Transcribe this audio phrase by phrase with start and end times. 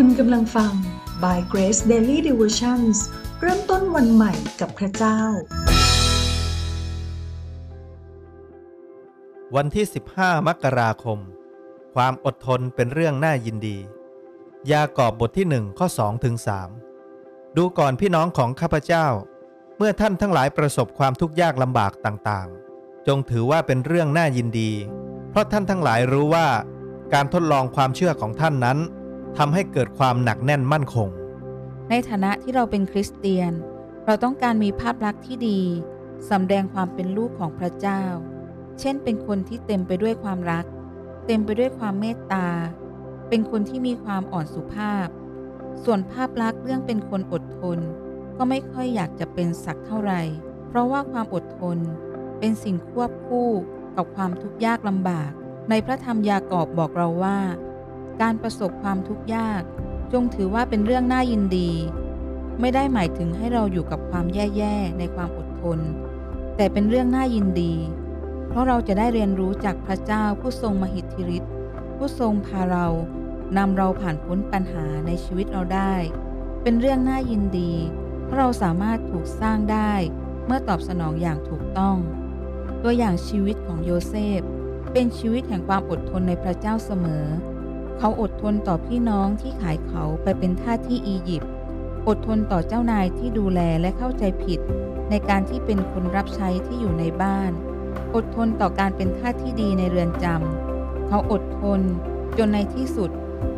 [0.00, 0.72] คุณกำลังฟัง
[1.22, 2.96] By Grace Daily Devotions
[3.40, 5.20] เริ่มต้นวันใหม่กับพระเจ้า
[9.56, 11.18] วันที่ 15 มกราคม
[11.94, 13.78] ความอดทนเป็นเรื่องน่ายินดี
[14.72, 16.36] ยากอบบทที่ 1 ข้อ2ถึง
[16.96, 19.06] 3ดูก่อนพี่น้องของข้าพเจ้า
[19.76, 24.70] เมื่อท่านทั้งหลายประสบความทุกข์ยากลำบากต่างๆ จงถือว่าเป็นเรื่องน่ายินดี
[25.30, 26.48] เพราะท่านทั้งหลายรู้ว่า
[27.14, 28.80] การทดลองความเชื่อของท่านนั้น
[29.38, 31.08] ทำให้เกิดความหนักแน่นมั่นคง
[31.90, 33.52] ในฐานะที่เราเป็นคริสเตียน
[34.06, 35.60] เราต้องการมีภาพลักษณ์ที่ดี
[36.30, 38.02] สำแดงความเป็นลูกของพระเจ้า
[38.80, 40.64] เช่น เป็นคนที่เต็มไปด้วยความรัก
[41.26, 42.48] เต็มไปด้วยความเมตตา
[43.28, 45.06] เป็นคนที่มีความอ่อนสุภาพ
[45.84, 47.78] ส่วนภาพลักษณ์เรื่องเป็นคนอดทน
[48.36, 50.22] ก็ไม่ค่อยอยากจะเป็นสักเท่าไหร่
[50.68, 51.78] เพราะว่าความอดทน
[52.38, 53.50] เป็นสิ่งควบคู่
[53.96, 55.30] กับความทุกข์ยากลำบาก
[55.70, 57.38] ในพระธรรมยากอบบอกเราว่า
[58.20, 59.62] การประสบความทุกข์ยาก
[60.12, 61.70] จงถือว่าเป็นเรื่องน่ายินดี
[62.60, 65.78] ไม่ได้หมายถึงให้เราอยู่กับความแย่ๆในความอดทน
[66.56, 67.74] แต่เป็นเรื่องน่ายินดี
[68.48, 71.52] เพราะเราจะได้เรียนรู้จากพระเจ้าผู้ทรงมหิทธิฤทธิ์
[71.96, 72.86] ผู้ทรงพาเรา
[73.56, 75.94] นำเราผ่านพ้นปัญหาในชีวิตเราได้
[76.62, 77.72] เป็นเรื่องน่ายินดี
[78.24, 79.92] เพราะเราสามารถถูกสร้างได้
[80.46, 81.96] เมื่อตอบสนองอย่างถูกต้อง
[82.82, 84.40] ตัวอย่างชีวิตของโยเซฟ
[84.92, 87.24] เป็นชีวิตแห่งความอดทนในพระเจ้าเสมอ
[87.98, 91.50] เขาอดทนต่อพี่น้องที่ขายเขาไปเป็นทาสที่อียิปต์
[92.08, 94.60] อดทนต่อเจ้านายที่ดูแลและเข้าใจผิด
[95.10, 97.52] ในการที่เป็นคนรับใช้ที่อยู่ในบ้าน
[98.14, 101.80] อดทนต่อการเป็นทาสที่ดีในเรือนจำ เขาอดทน
[102.38, 103.10] จนในที่สุด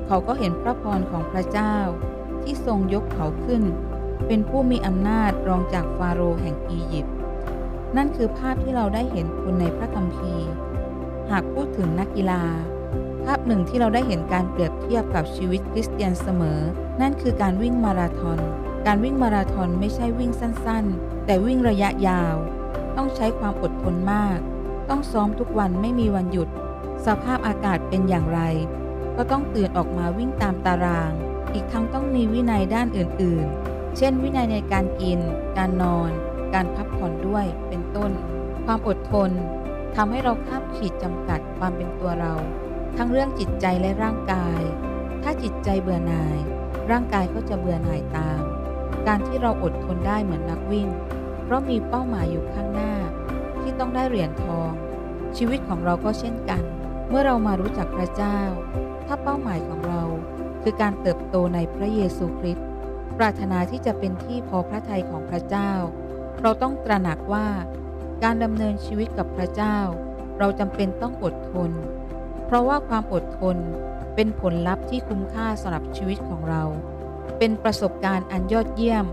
[0.06, 1.76] เขาก็เห็นพระพรของพระเจ้า
[2.42, 3.62] ที่ทรงยกเขาขึ้น
[4.26, 7.14] เป็นผู้มีอำนาจรองจากฟาโรห์แห่งอียิปต์
[7.96, 10.48] นั่นคือภาพที่เราได้เห็นคนในพระคัมภีร์
[11.30, 12.42] หากพูดถึงนักกีฬา
[13.24, 16.60] ภาพหนึ่งที่เราได้เห็นการเปรียบเทียบกับชีวิตคริสเตียนเสมอ
[17.00, 18.38] นั่นคือการวิ่งมาราธอน
[18.86, 22.36] การวิ่งมาราธอนไม่ใช่วิ่งสั้นๆ แต่วิ่งระยะยาว
[22.96, 24.38] ต้องใช้ความอดทนมาก
[24.88, 26.48] ต้องซ้อมทุกวันไม่มีวันหยุด
[27.06, 28.40] สภาพอากาศเป็นอย่างไร
[29.16, 31.12] ก็ต้องตื่นออกมาวิ่งตามตาราง
[31.52, 35.18] อีกทั้งต้องมีวินัยด้านอื่นๆ เช่น วินัยในการกิน
[35.56, 36.10] การนอน
[36.54, 38.10] การพักผ่อนด้วย เป็นต้น
[38.64, 39.30] ความอดทน
[39.96, 42.34] ทำให้เราข้ามขีดจำกัดความเป็นตัวเรา
[43.00, 44.62] ทั้งเรื่องจิตใจและร่างกาย
[45.22, 46.38] ถ้าจิตใจเบื่อหน่าย
[46.90, 48.42] ร่างกายก็จะเบื่อหน่ายตาม
[49.06, 50.88] การที่เราอดทนได้เหมือนนักวิ่ง
[51.44, 52.92] เพราะมีเป้าหมายอยู่ข้างหน้า
[53.60, 54.70] ที่ต้องได้เหรียญทอง
[55.36, 56.62] ชีวิตของเราก็เช่นกัน
[57.08, 58.38] เมื่อเรามารู้จักพระเจ้า
[59.06, 60.02] ถ้าเป้าหมายของเรา
[60.62, 62.66] คือการเติบโตในพระเยซูคริสต์
[63.18, 65.70] ปรารถนาที่จะเป็นที่พอพระทัยของพระเจ้า
[66.42, 67.48] เราต้องตระหนักว่า
[68.24, 69.76] การดำเนินชีวิตกับพระเจ้า
[70.38, 71.72] เราจำเป็นต้องอดทน
[72.50, 73.56] เพราะว่าความอดทน
[74.14, 76.62] เป็นผลลัพธ์ที่คุ้มค่าสำหรับชีวิตของเรา
[77.38, 79.06] เป็นประสบการณ์อันยอดเยี่ยม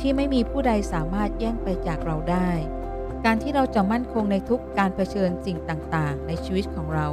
[0.00, 2.50] ที่ไม่มีผู้ใดสามารถแย่งไปจากเราได้
[3.24, 7.08] การที่เราจะมั่นคงในทุกการเผชิญสิ่งต่างๆ ในชีวิตของเรา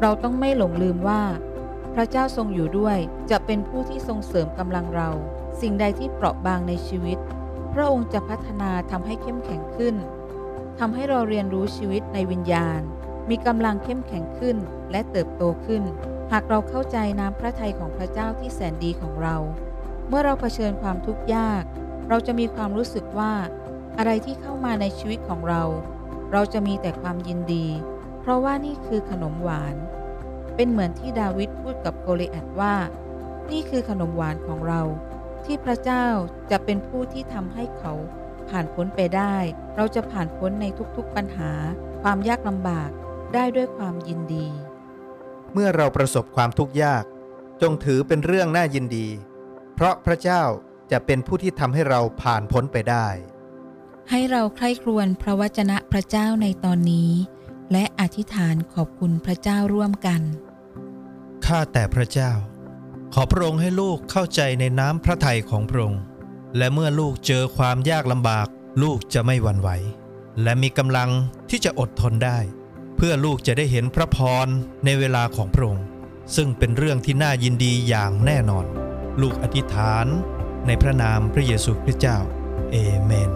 [0.00, 1.22] เราต้องไม่หลงลืมว่า
[1.94, 2.98] พระเจ้าทรงอยู่ด้วย
[3.30, 5.10] จะเป็นผู้ที่ทรงเสริมกำลังเรา
[5.60, 7.18] สิ่งใดที่เปราะบางในชีวิต
[7.72, 9.94] พระองค์จะพัฒนาทำให้เข้มแข็งขึ้น
[10.78, 12.80] ทำให้เราเรียนรู้ชีวิตในวิญญาณ
[13.30, 14.56] มีกำลังเข้มแข็งขึ้น
[14.90, 15.82] และเติบโตขึ้น
[16.32, 19.36] หากเราเข้าใจน้ำพระทัยของพระเจ้าที่แสนดีของเรา
[20.08, 21.64] เมื่อเราเผชิญความทุกข์ยาก
[22.08, 23.32] เราจะมีความรู้สึกว่า
[23.98, 25.62] อะไรที่เข้ามาในชีวิตของเรา
[26.32, 27.66] เราจะมีแต่ความยินดี
[28.20, 29.74] เพราะว่านี่คือขนมหวาน
[30.56, 32.74] เป็นเหมือนที่ดาวิดพูดกับโกลิแอตว่า
[33.50, 34.82] นี่คือขนมหวานของเรา
[35.44, 36.06] ที่พระเจ้า
[36.50, 37.92] จะเป็นผู้ที่ทำให้เขา
[38.48, 39.36] ผ่านพ้นไปได้
[39.76, 41.52] เราจะผ่านพ้นในทุกๆปัญหา
[42.02, 42.90] ความยากลำบาก
[43.34, 44.46] ได้ด้วยความยินดี
[45.52, 47.04] เมื่อเราประสบความทุกข์ยาก
[47.62, 49.08] จงถือเป็นเรื่องน่ายินดี
[49.74, 50.42] เพราะพระเจ้า
[50.90, 53.08] จะเป็นผู้ที่ทำให้เราผ่านพ้นไปได้
[54.10, 57.10] ให้เราใคร่ครวญพระวจนะพระเจ้าในตอนนี้
[57.72, 60.20] และอธิษฐานขอบคุณพระเจ้าร่วมกัน
[61.46, 62.32] ข้าแต่พระเจ้า
[63.14, 66.02] ขอพระองค์ให้ลูกเข้าใจในน้ำพระทัยของพระองค์
[66.56, 68.46] และเมื่อลูกเจอความยากลำบาก
[68.82, 69.68] ลูกจะไม่หวั่นไหว
[70.42, 71.10] และมีกำลัง
[71.50, 74.46] ที่จะอดทนได้เพื่อลูกจะได้เห็นพระพร
[74.84, 75.86] ในเวลาของพระองค์
[76.36, 78.64] ซึ่งเป็นเรื่องที่น่ายินดีอย่างแน่นอน
[79.20, 80.06] ลูกอธิษฐาน
[80.66, 82.18] ในพระนามพระเยซูคริสต์เจ้า
[82.70, 83.30] เอเมน